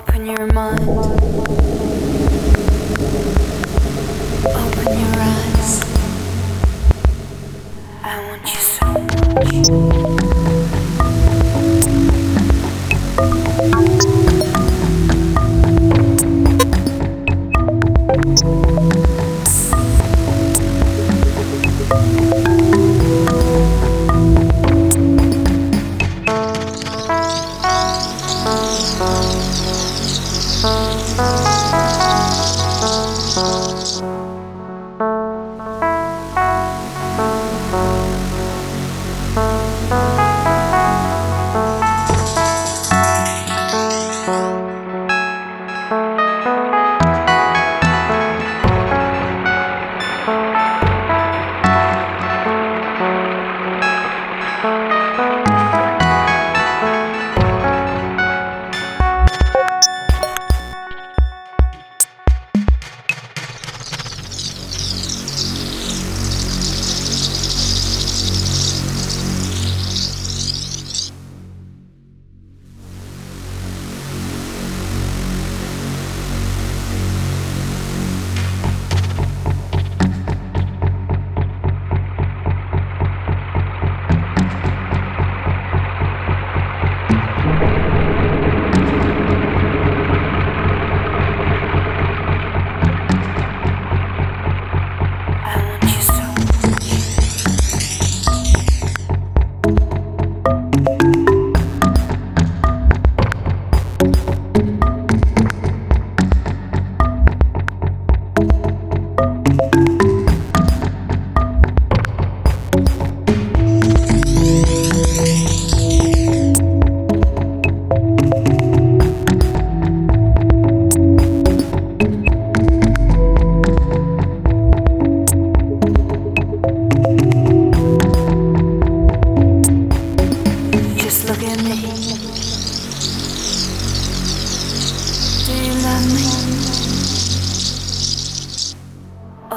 Open 0.00 0.24
your 0.24 0.46
mind. 0.54 0.80
Open 4.48 4.98
your 4.98 5.16
eyes. 5.18 5.84
I 8.02 8.04
want 8.26 8.44
you 8.48 8.60
so 8.60 8.86
much. 8.86 9.90
I 29.02 29.89
Thank 30.62 31.16
you. 34.04 34.19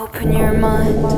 Open 0.03 0.33
your 0.33 0.51
mind. 0.51 1.13